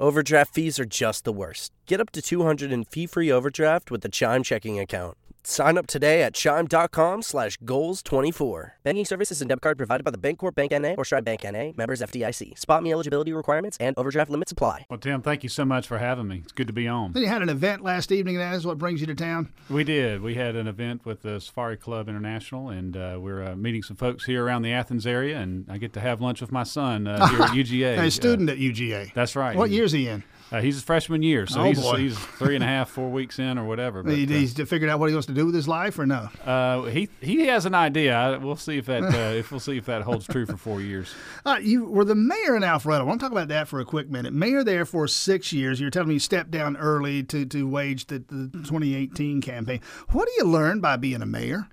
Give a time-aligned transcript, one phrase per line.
[0.00, 1.72] Overdraft fees are just the worst.
[1.86, 5.16] Get up to 200 in fee-free overdraft with the Chime checking account.
[5.46, 8.70] Sign up today at chime.com slash goals24.
[8.82, 10.94] Banking services and debit card provided by the Bancorp Bank N.A.
[10.96, 11.74] or Stride Bank N.A.
[11.76, 12.58] Members FDIC.
[12.58, 14.86] SpotMe eligibility requirements and overdraft limits apply.
[14.88, 16.40] Well, Tim, thank you so much for having me.
[16.42, 17.12] It's good to be on.
[17.12, 18.38] Then you had an event last evening.
[18.38, 19.52] That is what brings you to town.
[19.68, 20.22] We did.
[20.22, 23.98] We had an event with the Safari Club International, and uh, we're uh, meeting some
[23.98, 27.06] folks here around the Athens area, and I get to have lunch with my son
[27.06, 27.98] uh, here at UGA.
[27.98, 29.12] a student at UGA.
[29.12, 29.54] That's right.
[29.56, 30.24] What year is he in?
[30.54, 33.40] Uh, he's his freshman year, so Oh, he's, he's three and a half, four weeks
[33.40, 34.04] in, or whatever.
[34.04, 36.06] But, He, uh, he's figured out what he wants to do with his life, or
[36.06, 36.28] no?
[36.44, 38.38] uh, he he has an idea.
[38.40, 41.12] We'll see if that uh, if we'll see if that holds true for four years.
[41.44, 43.00] Uh, you were the mayor in Alpharetta.
[43.00, 44.32] I want to talk about that for a quick minute.
[44.32, 45.80] Mayor there for six years.
[45.80, 49.80] You're telling me you stepped down early to, to wage the, the 2018 campaign.
[50.10, 51.68] What do you learn by being a mayor?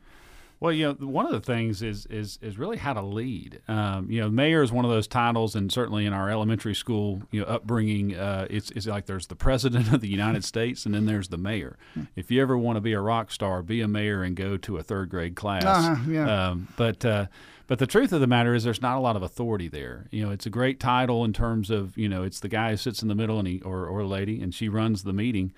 [0.62, 3.62] Well, you know, one of the things is is is really how to lead.
[3.68, 7.24] Um, you know, mayor is one of those titles, and certainly in our elementary school,
[7.32, 10.94] you know, upbringing, uh, it's it's like there's the president of the United States, and
[10.94, 11.80] then there's the mayor.
[12.16, 14.78] If you ever want to be a rock star, be a mayor and go to
[14.78, 15.64] a third grade class.
[15.64, 16.50] Uh-huh, yeah.
[16.50, 17.26] Um, but uh,
[17.66, 20.06] but the truth of the matter is, there's not a lot of authority there.
[20.12, 22.78] You know, it's a great title in terms of you know, it's the guy who
[22.78, 25.54] sits in the middle and he or or lady, and she runs the meeting.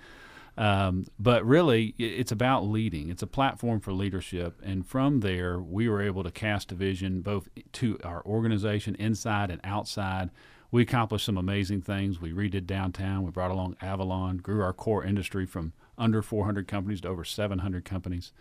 [0.56, 3.10] Um, but really, it's about leading.
[3.10, 7.22] It's a platform for leadership, and from there, we were able to cast a vision
[7.22, 10.30] both to our organization inside and outside.
[10.70, 12.20] We accomplished some amazing things.
[12.20, 13.22] We redid downtown.
[13.22, 17.84] We brought along Avalon, grew our core industry from under 400 companies to over 700
[17.84, 18.32] companies.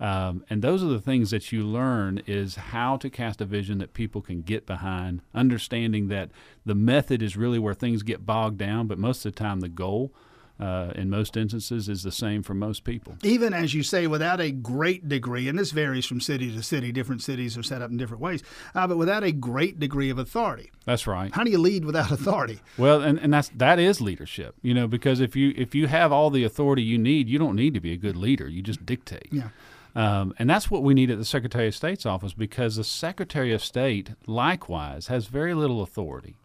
[0.00, 3.78] Um, and those are the things that you learn is how to cast a vision
[3.78, 6.30] that people can get behind, understanding that
[6.64, 9.68] the method is really where things get bogged down, but most of the time the
[9.68, 10.12] goal
[10.60, 13.16] uh, in most instances is the same for most people.
[13.22, 16.90] Even as you say, without a great degree, and this varies from city to city,
[16.90, 18.42] different cities are set up in different ways,
[18.74, 20.70] uh, but without a great degree of authority.
[20.84, 21.32] That's right.
[21.32, 22.60] How do you lead without authority?
[22.76, 26.12] Well, and, and that's that is leadership, you know, because if you if you have
[26.12, 28.48] all the authority you need, you don't need to be a good leader.
[28.48, 29.28] You just dictate.
[29.30, 29.48] Yeah.
[29.94, 33.52] Um, and that's what we need at the Secretary of State's office because the Secretary
[33.52, 36.36] of State, likewise, has very little authority.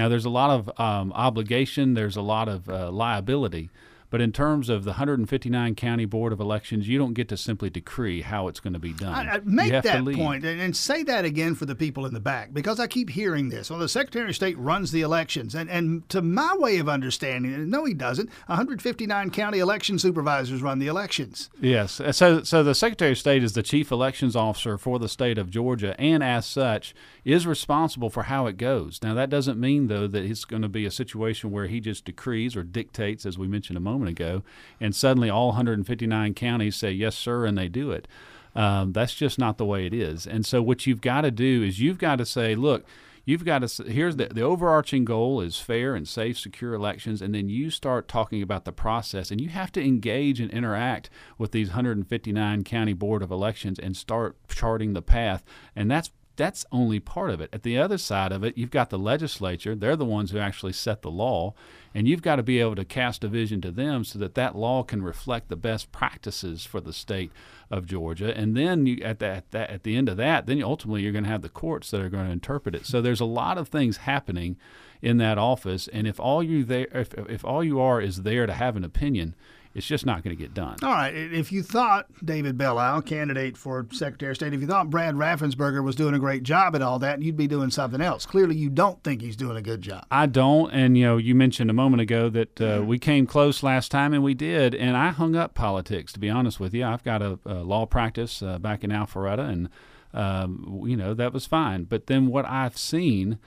[0.00, 3.68] Now, there's a lot of um, obligation, there's a lot of uh, liability,
[4.10, 7.70] but in terms of the 159 County Board of Elections, you don't get to simply
[7.70, 9.14] decree how it's going to be done.
[9.14, 12.52] I, I make that point and, say that again for the people in the back
[12.52, 13.70] because I keep hearing this.
[13.70, 17.70] Well, the Secretary of State runs the elections, and, and to my way of understanding
[17.70, 18.28] no, he doesn't.
[18.46, 21.50] 159 county election supervisors run the elections.
[21.60, 22.00] Yes.
[22.00, 25.38] Uh, So, so the Secretary of State is the chief elections officer for the state
[25.38, 26.94] of Georgia, and as such,
[27.24, 29.00] is responsible for how it goes.
[29.02, 32.04] Now, that doesn't mean though that it's going to be a situation where he just
[32.04, 34.42] decrees or dictates, as we mentioned a moment ago,
[34.80, 38.08] and suddenly all 159 counties say yes, sir, and they do it.
[38.54, 40.26] Um, that's just not the way it is.
[40.26, 42.84] And so, what you've got to do is you've got to say, look.
[43.26, 43.84] You've got to.
[43.84, 48.08] Here's the the overarching goal is fair and safe, secure elections, and then you start
[48.08, 52.92] talking about the process, and you have to engage and interact with these 159 county
[52.94, 55.44] board of elections and start charting the path.
[55.76, 57.50] And that's that's only part of it.
[57.52, 59.74] At the other side of it, you've got the legislature.
[59.74, 61.52] They're the ones who actually set the law,
[61.94, 64.56] and you've got to be able to cast a vision to them so that that
[64.56, 67.30] law can reflect the best practices for the state
[67.70, 68.34] of Georgia.
[68.34, 71.30] And then you, at, that, at the end of that, then ultimately you're going to
[71.30, 72.86] have the courts that are going to interpret it.
[72.86, 74.56] So there's a lot of things happening
[75.02, 78.46] in that office, and if all you there, if, if all you are is there
[78.46, 79.34] to have an opinion,
[79.72, 80.76] it's just not going to get done.
[80.82, 81.14] All right.
[81.14, 85.14] If you thought David Belle Isle, candidate for Secretary of State, if you thought Brad
[85.14, 88.26] Raffensperger was doing a great job at all that, you'd be doing something else.
[88.26, 90.06] Clearly, you don't think he's doing a good job.
[90.10, 93.62] I don't, and you know, you mentioned a moment ago that uh, we came close
[93.62, 96.12] last time, and we did, and I hung up politics.
[96.14, 99.48] To be honest with you, I've got a, a law practice uh, back in Alpharetta,
[99.48, 99.68] and
[100.12, 101.84] um, you know that was fine.
[101.84, 103.38] But then what I've seen,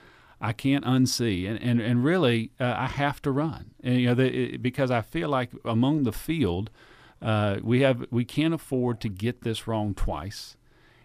[0.44, 4.14] I can't unsee, and and, and really, uh, I have to run, and you know,
[4.14, 6.70] the, it, because I feel like among the field,
[7.22, 10.56] uh, we have we can't afford to get this wrong twice.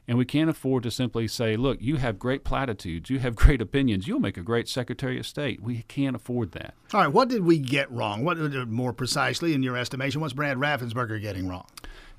[0.09, 3.61] And we can't afford to simply say, look, you have great platitudes, you have great
[3.61, 5.61] opinions, you'll make a great Secretary of State.
[5.61, 6.73] We can't afford that.
[6.95, 7.13] All right.
[7.13, 8.25] What did we get wrong?
[8.25, 11.67] What, more precisely, in your estimation, what's Brad Raffensperger getting wrong?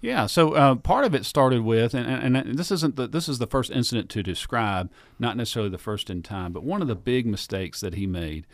[0.00, 3.28] Yeah, so uh, part of it started with, and, and, and this isn't the, this
[3.28, 6.88] is the first incident to describe, not necessarily the first in time, but one of
[6.88, 8.46] the big mistakes that he made,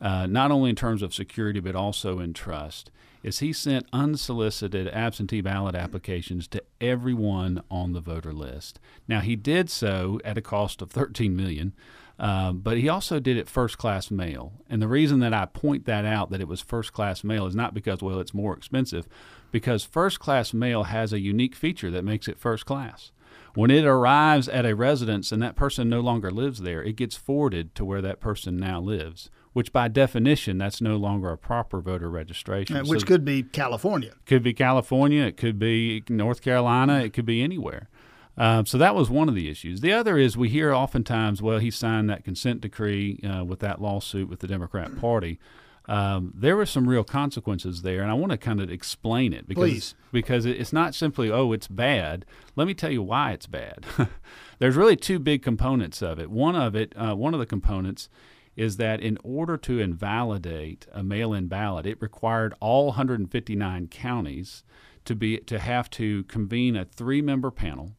[0.00, 2.90] uh, not only in terms of security but also in trust,
[3.22, 8.80] is he sent unsolicited absentee ballot applications to everyone on the voter list.
[9.06, 11.74] Now he did so at a cost of 13 million.
[12.20, 14.52] Um, but he also did it first class mail.
[14.68, 17.54] And the reason that I point that out that it was first class mail is
[17.54, 19.06] not because, well, it's more expensive,
[19.50, 23.10] because first class mail has a unique feature that makes it first class.
[23.54, 27.16] When it arrives at a residence and that person no longer lives there, it gets
[27.16, 31.80] forwarded to where that person now lives, which by definition, that's no longer a proper
[31.80, 32.76] voter registration.
[32.76, 34.12] Uh, which So- could be California.
[34.26, 37.88] could be California, it could be North Carolina, it could be anywhere.
[38.36, 39.80] Um, so that was one of the issues.
[39.80, 43.80] The other is we hear oftentimes, well, he signed that consent decree uh, with that
[43.82, 45.40] lawsuit with the Democrat Party.
[45.88, 49.48] Um, there were some real consequences there, and I want to kind of explain it
[49.48, 49.94] because Please.
[50.12, 52.26] because it's not simply oh it's bad.
[52.56, 53.86] Let me tell you why it's bad.
[54.58, 56.30] There's really two big components of it.
[56.30, 58.10] One of it, uh, one of the components
[58.54, 64.64] is that in order to invalidate a mail-in ballot, it required all 159 counties
[65.04, 67.92] to be to have to convene a three-member panel,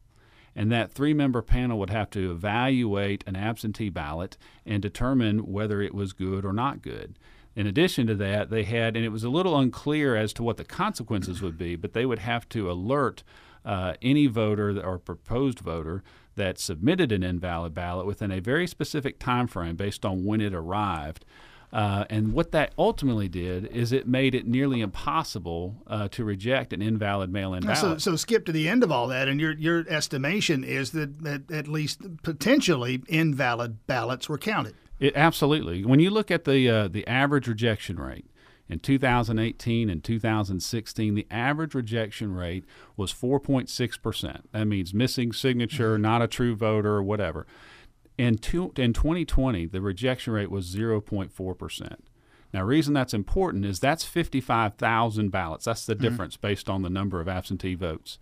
[0.56, 5.96] and that three-member panel would have to evaluate an absentee ballot and determine whether it
[5.96, 7.18] was good or not good.
[7.56, 10.58] In addition to that, they had, and it was a little unclear as to what
[10.58, 13.24] the consequences would be, but they would have to alert
[13.66, 16.04] uh, any voter or proposed voter
[16.36, 20.54] that submitted an invalid ballot within a very specific time frame based on when it
[20.54, 21.26] arrived.
[21.72, 26.74] Uh, and what that ultimately did is it made it nearly impossible uh, to reject
[26.74, 28.02] an invalid mail-in So, ballot.
[28.02, 31.52] so skip to the end of all that, and your your estimation is that, that
[31.52, 34.74] at least potentially invalid ballots were counted.
[35.00, 35.86] It, absolutely.
[35.86, 38.26] When you look at the uh, the average rejection rate
[38.68, 42.66] in 2018 and 2016, the average rejection rate
[42.98, 44.50] was 4.6 percent.
[44.52, 47.48] That means missing signature, not a true voter, or whatever.
[48.18, 52.04] In, two, in 2020, the rejection rate was 0.4 percent.
[52.54, 55.66] Now, reason that's important is that's 55,000 ballots.
[55.66, 58.18] That's the difference based on the number of absentee votes.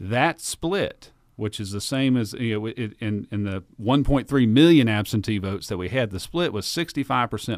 [0.00, 4.88] That split, which is the same as you know, it, in in the 1.3 million
[4.88, 7.08] absentee votes that we had, the split was 65%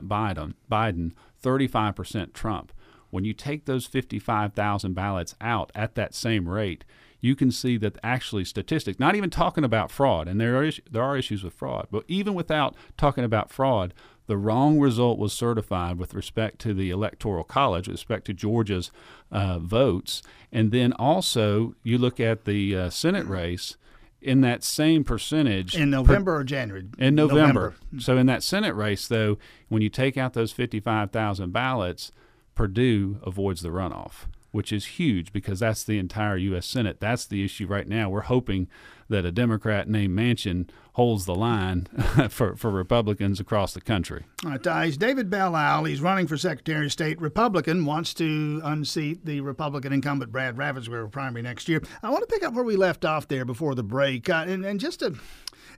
[0.09, 1.12] Biden, Biden,
[1.43, 2.73] 35% Trump.
[3.11, 6.85] When you take those 55,000 ballots out at that same rate,
[7.21, 11.03] you can see that actually statistics, not even talking about fraud, and there are there
[11.03, 13.94] are issues with fraud, but even without talking about fraud,
[14.26, 18.91] the wrong result was certified with respect to the electoral college, with respect to Georgia's
[19.31, 20.23] uh, votes,
[20.53, 23.76] and then also you look at the uh, Senate race.
[24.23, 26.87] In that same percentage, In November or January?
[26.99, 27.75] in November.
[27.99, 29.37] So in that Senate race, though,
[29.69, 32.11] when you take out those 55,000 ballots,
[32.55, 36.65] Perdue avoids the runoff, which is huge because that's the entire U.S.
[36.67, 37.00] Senate.
[37.00, 38.09] That's the issue right now.
[38.09, 38.69] We're hoping
[39.11, 41.87] that a Democrat named Manchin holds the line
[42.31, 44.25] for, for Republicans across the country.
[44.44, 44.96] All right, guys.
[44.96, 47.20] David Belle Isle, he's running for Secretary of State.
[47.20, 51.82] Republican wants to unseat the Republican incumbent Brad Raffensperger primary next year.
[52.02, 54.64] I want to pick up where we left off there before the break, uh, and,
[54.64, 55.06] and just to,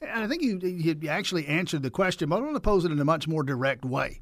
[0.02, 2.92] and I think you, you actually answered the question, but I want to pose it
[2.92, 4.20] in a much more direct way.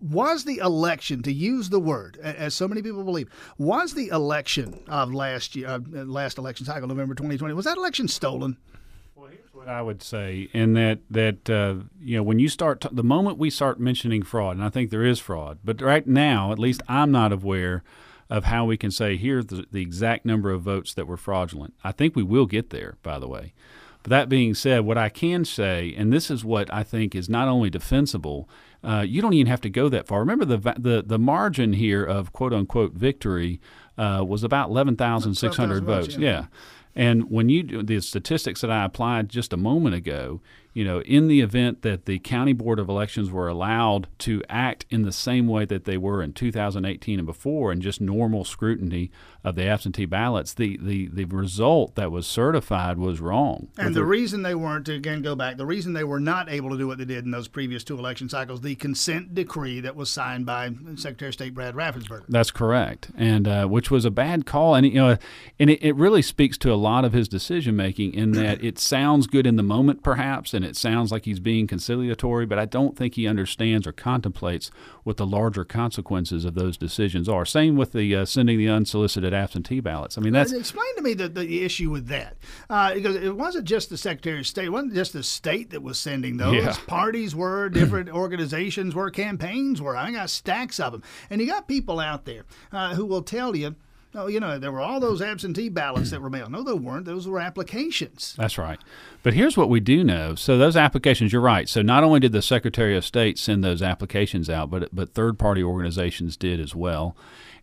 [0.00, 4.82] Was the election, to use the word, as so many people believe, was the election
[4.88, 8.56] of last year, uh, last election cycle, November 2020, was that election stolen?
[9.70, 13.38] I would say, in that that uh, you know when you start t- the moment
[13.38, 16.82] we start mentioning fraud, and I think there is fraud, but right now, at least
[16.88, 17.84] I'm not aware
[18.28, 21.74] of how we can say here the, the exact number of votes that were fraudulent.
[21.84, 23.52] I think we will get there, by the way.
[24.02, 27.28] But that being said, what I can say, and this is what I think is
[27.28, 28.48] not only defensible,
[28.82, 30.20] uh, you don't even have to go that far.
[30.20, 33.60] Remember the the the margin here of quote unquote victory
[33.98, 36.18] uh, was about eleven thousand six hundred votes, votes.
[36.18, 36.30] yeah.
[36.30, 36.46] yeah.
[36.94, 40.40] And when you do the statistics that I applied just a moment ago,
[40.72, 44.86] you know, in the event that the county board of elections were allowed to act
[44.90, 49.10] in the same way that they were in 2018 and before, and just normal scrutiny
[49.42, 53.68] of the absentee ballots, the the, the result that was certified was wrong.
[53.78, 56.70] And the reason they weren't, to again go back, the reason they were not able
[56.70, 59.96] to do what they did in those previous two election cycles, the consent decree that
[59.96, 62.24] was signed by Secretary of State Brad Raffensperger.
[62.28, 65.16] That's correct, and uh, which was a bad call, and you know,
[65.58, 68.78] and it, it really speaks to a lot of his decision making in that it
[68.78, 72.66] sounds good in the moment, perhaps, and it sounds like he's being conciliatory, but I
[72.66, 74.70] don't think he understands or contemplates
[75.04, 77.46] what the larger consequences of those decisions are.
[77.46, 80.18] Same with the uh, sending the unsolicited absentee ballots.
[80.18, 82.36] I mean, that's Explain to me the, the issue with that.
[82.68, 85.82] Uh, because it wasn't just the Secretary of State, it wasn't just the state that
[85.82, 86.54] was sending those.
[86.54, 86.76] Yeah.
[86.86, 89.96] Parties were, different organizations were, campaigns were.
[89.96, 91.02] I got stacks of them.
[91.30, 93.76] And you got people out there uh, who will tell you,
[94.14, 96.50] oh, you know, there were all those absentee ballots that were mailed.
[96.50, 97.06] No, there weren't.
[97.06, 98.34] Those were applications.
[98.36, 98.80] That's right.
[99.22, 100.34] But here's what we do know.
[100.34, 101.68] So those applications, you're right.
[101.68, 105.38] So not only did the Secretary of State send those applications out, but but third
[105.38, 107.16] party organizations did as well.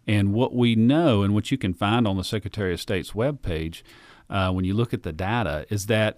[0.05, 3.81] And what we know, and what you can find on the Secretary of State's webpage,
[4.29, 6.17] uh, when you look at the data, is that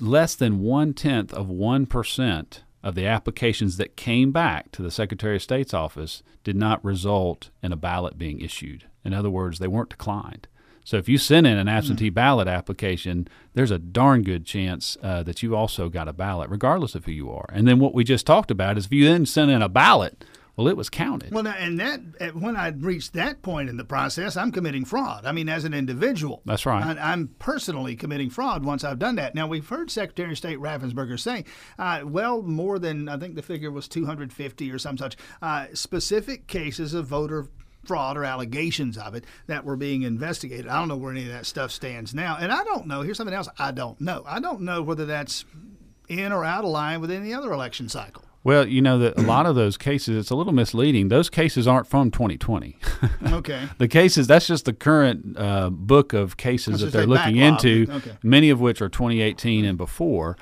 [0.00, 4.92] less than one tenth of one percent of the applications that came back to the
[4.92, 8.84] Secretary of State's office did not result in a ballot being issued.
[9.06, 10.48] In other words, they weren't declined.
[10.84, 12.14] So if you send in an absentee mm-hmm.
[12.14, 16.94] ballot application, there's a darn good chance uh, that you also got a ballot, regardless
[16.94, 17.46] of who you are.
[17.52, 20.24] And then what we just talked about is if you then send in a ballot,
[20.56, 21.32] well, it was counted.
[21.32, 25.26] Well, and that when I reached that point in the process, I'm committing fraud.
[25.26, 26.96] I mean, as an individual, that's right.
[26.96, 29.34] I, am personally committing fraud once I've done that.
[29.34, 31.44] Now we've heard Secretary of State Raffensperger say,
[31.78, 36.46] uh, well, more than I think the figure was 250 or some such uh, specific
[36.46, 37.48] cases of voter
[37.86, 40.68] fraud or allegations of it that were being investigated.
[40.68, 43.02] I don't know where any of that stuff stands now, and I don't know.
[43.02, 44.24] Here's something else I don't know.
[44.26, 45.44] I don't know whether that's
[46.08, 48.22] in or out of line with any other election cycle.
[48.46, 51.08] Well, you know that a lot of those cases, it's a little misleading.
[51.08, 52.78] Those cases aren't from 2020.
[53.32, 53.68] okay.
[53.78, 58.12] The cases, that's just the current uh, book of cases that they're looking into, okay.
[58.22, 60.36] many of which are 2018 and before.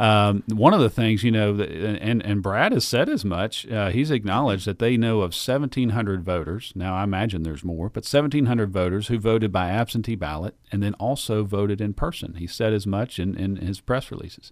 [0.00, 3.90] Um, one of the things, you know, and, and Brad has said as much, uh,
[3.90, 6.72] he's acknowledged that they know of 1,700 voters.
[6.74, 10.94] Now, I imagine there's more, but 1,700 voters who voted by absentee ballot and then
[10.94, 12.36] also voted in person.
[12.36, 14.50] He said as much in, in his press releases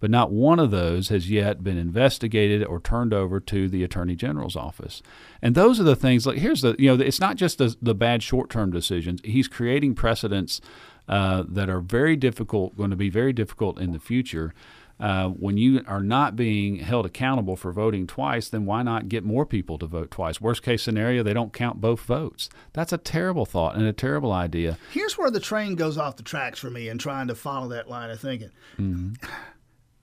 [0.00, 4.14] but not one of those has yet been investigated or turned over to the attorney
[4.14, 5.02] general's office.
[5.40, 6.26] And those are the things.
[6.26, 9.22] Like here's the you know it's not just the, the bad short term decisions.
[9.24, 10.60] He's creating precedents
[11.08, 14.52] uh, that are very difficult, going to be very difficult in the future.
[15.00, 19.24] Uh, when you are not being held accountable for voting twice, then why not get
[19.24, 20.40] more people to vote twice?
[20.40, 22.48] Worst case scenario, they don't count both votes.
[22.72, 24.78] That's a terrible thought and a terrible idea.
[24.92, 27.88] Here's where the train goes off the tracks for me in trying to follow that
[27.88, 28.50] line of thinking.
[28.78, 29.14] Mm-hmm.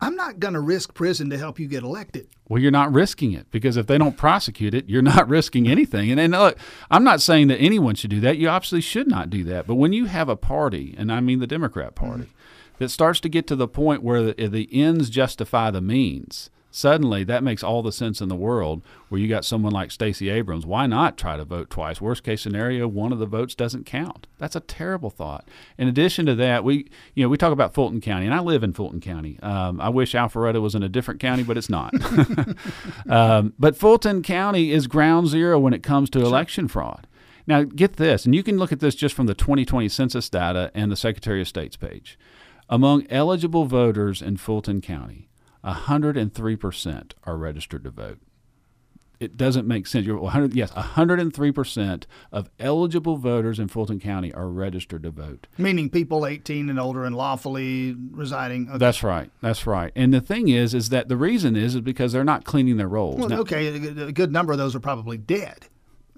[0.03, 2.27] I'm not going to risk prison to help you get elected.
[2.49, 6.09] Well, you're not risking it because if they don't prosecute it, you're not risking anything.
[6.09, 6.57] And, and look,
[6.89, 8.37] I'm not saying that anyone should do that.
[8.37, 9.67] You absolutely should not do that.
[9.67, 12.40] But when you have a party, and I mean the Democrat Party, mm-hmm.
[12.81, 17.25] That starts to get to the point where the, the ends justify the means, Suddenly,
[17.25, 20.65] that makes all the sense in the world where you got someone like Stacey Abrams.
[20.65, 21.99] Why not try to vote twice?
[21.99, 24.25] Worst case scenario, one of the votes doesn't count.
[24.37, 25.49] That's a terrible thought.
[25.77, 28.63] In addition to that, we you know we talk about Fulton County, and I live
[28.63, 29.37] in Fulton County.
[29.43, 31.93] Um, I wish Alpharetta was in a different county, but it's not.
[33.09, 36.27] um, but Fulton County is ground zero when it comes to sure.
[36.27, 37.05] election fraud.
[37.47, 40.71] Now, get this, and you can look at this just from the 2020 census data
[40.73, 42.17] and the Secretary of State's page.
[42.71, 45.27] Among eligible voters in Fulton County,
[45.65, 48.19] 103% are registered to vote.
[49.19, 50.07] It doesn't make sense.
[50.07, 55.47] You're 100, yes, 103% of eligible voters in Fulton County are registered to vote.
[55.57, 58.69] Meaning people 18 and older and lawfully residing.
[58.69, 58.77] Okay.
[58.77, 59.29] That's right.
[59.41, 59.91] That's right.
[59.95, 62.87] And the thing is, is that the reason is, is because they're not cleaning their
[62.87, 63.19] rolls.
[63.19, 65.67] Well, now, okay, a good number of those are probably dead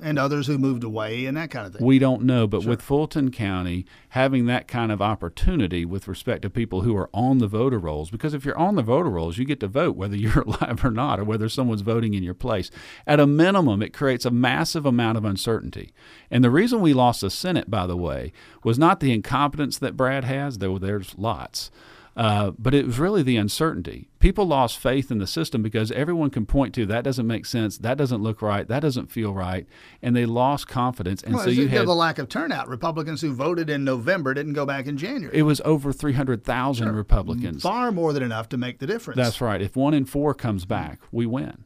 [0.02, 1.86] and others who moved away and that kind of thing.
[1.86, 2.72] We don't know, but sure.
[2.72, 7.38] with Fulton County having that kind of opportunity with respect to people who are on
[7.38, 10.16] the voter rolls, because if you're on the voter rolls, you get to vote whether
[10.18, 12.72] you're alive or not, or whether someone's voting in your place.
[13.06, 15.94] At a minimum, it creates a massive amount of uncertainty.
[16.32, 18.32] And the reason we lost the Senate, by the way,
[18.64, 21.72] was not the incompetence that Brad has, though there's lots.
[22.16, 24.08] Uh, but it was really the uncertainty.
[24.20, 27.78] People lost faith in the system because everyone can point to that doesn't make sense,
[27.80, 29.66] that doesn't look right, that doesn't feel right,
[30.02, 31.24] and they lost confidence.
[31.24, 32.68] And well, so you had the lack of turnout.
[32.68, 35.36] Republicans who voted in November didn't go back in January.
[35.36, 36.94] It was over three hundred thousand sure.
[36.94, 39.18] Republicans, far more than enough to make the difference.
[39.18, 39.62] That's right.
[39.62, 41.66] If one in four comes back, we win.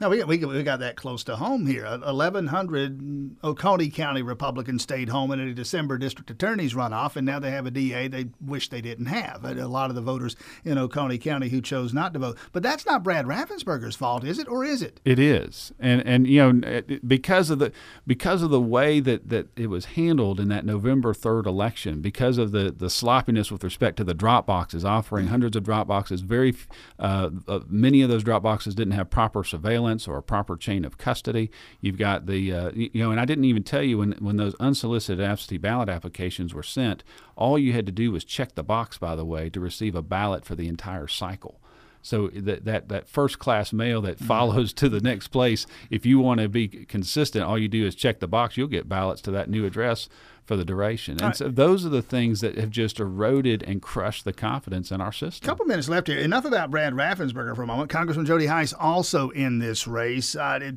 [0.00, 1.84] No, we, we, we got that close to home here.
[1.84, 7.50] 1,100 Oconee County Republicans stayed home in a December district attorney's runoff, and now they
[7.50, 9.44] have a DA they wish they didn't have.
[9.44, 12.38] A lot of the voters in Oconee County who chose not to vote.
[12.52, 15.00] But that's not Brad Raffensperger's fault, is it, or is it?
[15.04, 17.72] It is, and and you know because of the
[18.06, 22.38] because of the way that, that it was handled in that November third election, because
[22.38, 26.20] of the the sloppiness with respect to the drop boxes, offering hundreds of drop boxes,
[26.20, 26.54] very
[27.00, 30.84] uh, uh, many of those drop boxes didn't have proper surveillance or a proper chain
[30.84, 31.50] of custody.
[31.80, 34.54] You've got the, uh, you know, and I didn't even tell you when, when those
[34.60, 37.04] unsolicited absentee ballot applications were sent,
[37.36, 40.02] all you had to do was check the box, by the way, to receive a
[40.02, 41.60] ballot for the entire cycle.
[42.08, 44.26] So that that, that first class mail that mm-hmm.
[44.26, 47.94] follows to the next place, if you want to be consistent, all you do is
[47.94, 48.56] check the box.
[48.56, 50.08] You'll get ballots to that new address
[50.46, 51.12] for the duration.
[51.12, 51.36] And right.
[51.36, 55.12] so those are the things that have just eroded and crushed the confidence in our
[55.12, 55.46] system.
[55.46, 56.18] A couple minutes left here.
[56.18, 57.90] Enough about Brad Raffensperger for a moment.
[57.90, 60.34] Congressman Jody Hice also in this race.
[60.34, 60.72] Uh,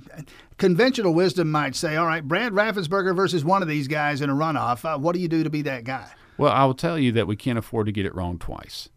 [0.58, 4.36] conventional wisdom might say, all right, Brad Raffensperger versus one of these guys in a
[4.36, 4.84] runoff.
[4.84, 6.12] Uh, what do you do to be that guy?
[6.38, 8.90] Well, I will tell you that we can't afford to get it wrong twice.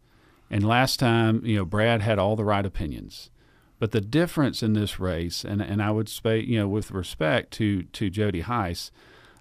[0.51, 3.31] And last time, you know, Brad had all the right opinions.
[3.79, 7.53] But the difference in this race, and, and I would say, you know, with respect
[7.55, 8.91] to, to Jody Hice,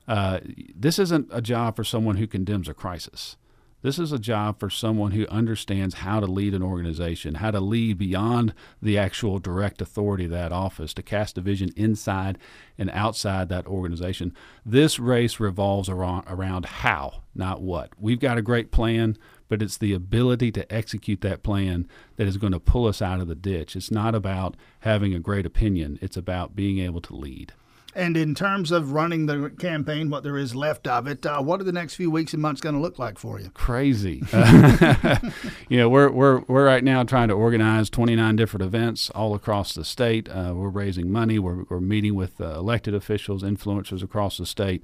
[0.08, 0.40] uh,
[0.76, 3.38] this isn't a job for someone who condemns a crisis.
[3.84, 7.60] This is a job for someone who understands how to lead an organization, how to
[7.60, 12.38] lead beyond the actual direct authority of that office, to cast a vision inside
[12.78, 14.34] and outside that organization.
[14.66, 17.92] This race revolves around, around how, not what.
[18.00, 19.18] We've got a great plan,
[19.54, 23.20] but it's the ability to execute that plan that is going to pull us out
[23.20, 23.76] of the ditch.
[23.76, 27.54] It's not about having a great opinion, it's about being able to lead.
[27.94, 31.62] And in terms of running the campaign, what there is left of it, uh, what
[31.62, 33.52] are the next few weeks and months going to look like for you?
[33.52, 34.24] Crazy.
[34.34, 35.20] Uh,
[35.70, 39.76] you know, we're, we're, we're right now trying to organize 29 different events all across
[39.76, 40.28] the state.
[40.30, 44.84] Uh, we're raising money, we're, we're meeting with uh, elected officials, influencers across the state.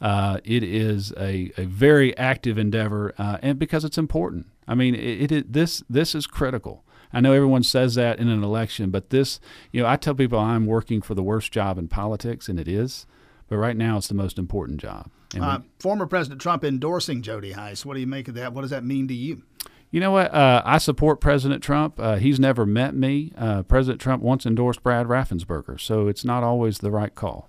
[0.00, 4.46] Uh, it is a, a very active endeavor, uh, and because it's important.
[4.68, 6.84] I mean, it, it, this this is critical.
[7.12, 9.40] I know everyone says that in an election, but this,
[9.72, 12.68] you know, I tell people I'm working for the worst job in politics, and it
[12.68, 13.06] is.
[13.48, 15.08] But right now, it's the most important job.
[15.40, 17.86] Uh, we, former President Trump endorsing Jody Hice.
[17.86, 18.52] What do you make of that?
[18.52, 19.42] What does that mean to you?
[19.90, 20.34] You know what?
[20.34, 22.00] Uh, I support President Trump.
[22.00, 23.32] Uh, he's never met me.
[23.38, 27.48] Uh, President Trump once endorsed Brad Raffensperger, so it's not always the right call.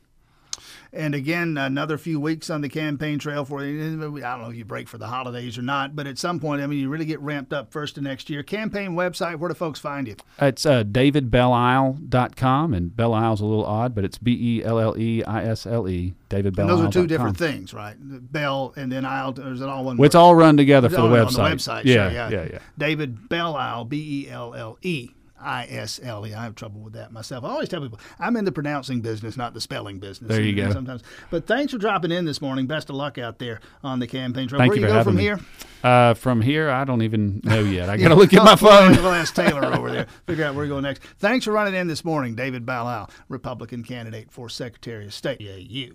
[0.94, 3.82] And again, another few weeks on the campaign trail for you.
[3.82, 6.62] I don't know if you break for the holidays or not, but at some point,
[6.62, 8.44] I mean, you really get ramped up first of next year.
[8.44, 10.15] Campaign website, where do folks find you?
[10.39, 14.98] It's uh, davidbelleisle.com, and Belle Isle's a little odd, but it's B E L L
[14.98, 16.13] E I S L E.
[16.29, 16.67] David Belle.
[16.67, 17.96] those are two different things, right?
[18.00, 19.98] Bell and then Isle, is it all one?
[19.98, 21.39] Well, it's all run together for the website.
[21.39, 22.60] On the website, yeah, yeah, yeah, yeah.
[22.77, 26.34] David Belle Isle, B E L L E I S L E.
[26.34, 27.44] I have trouble with that myself.
[27.44, 30.29] I always tell people I'm in the pronouncing business, not the spelling business.
[30.29, 30.72] There you go.
[30.72, 32.67] Sometimes, but thanks for dropping in this morning.
[32.67, 34.60] Best of luck out there on the campaign trail.
[34.60, 35.24] Thank Where you, you go from me.
[35.24, 35.39] here?
[35.84, 37.89] Uh, from here, I don't even know yet.
[37.89, 38.91] I got to look at my phone.
[38.94, 40.08] We'll ask Taylor over there.
[40.25, 41.03] Figure out where we go next.
[41.20, 45.39] Thanks for running in this morning, David Isle, Republican candidate for Secretary of State.
[45.39, 45.86] Yeah, you.